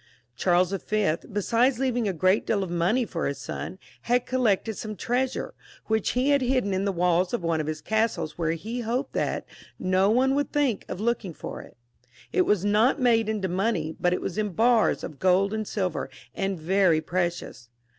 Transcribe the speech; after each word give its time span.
Charles 0.35 0.71
Y., 0.73 1.15
besides 1.31 1.77
leaving 1.77 2.07
a 2.07 2.11
great 2.13 2.47
deal 2.47 2.63
of 2.63 2.71
money 2.71 3.05
for 3.05 3.27
his 3.27 3.37
son, 3.37 3.77
had 4.01 4.25
collected 4.25 4.75
some 4.75 4.95
treasure, 4.95 5.53
which 5.85 6.13
he 6.13 6.29
had 6.31 6.41
hidden 6.41 6.73
in 6.73 6.85
the 6.85 6.91
walls 6.91 7.35
of 7.35 7.43
one 7.43 7.61
of 7.61 7.67
his 7.67 7.81
castles, 7.81 8.35
where 8.35 8.53
he 8.53 8.79
hoped 8.81 9.13
that 9.13 9.45
no 9.77 10.09
one 10.09 10.33
would 10.33 10.51
think 10.51 10.85
of 10.87 10.99
looking 10.99 11.35
for 11.35 11.61
it. 11.61 11.77
It 12.33 12.47
was 12.47 12.65
not 12.65 12.99
made 12.99 13.29
into 13.29 13.47
money, 13.47 13.95
but 13.99 14.19
was 14.19 14.39
in 14.39 14.53
bars 14.53 15.03
of 15.03 15.19
gold 15.19 15.53
and 15.53 15.67
silver, 15.67 16.09
and 16.33 16.59
very 16.59 16.99
pre 16.99 17.29
cious. 17.29 17.69